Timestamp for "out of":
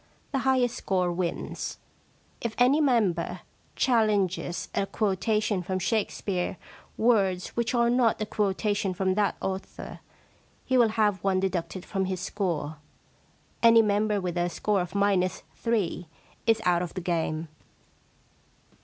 16.65-16.95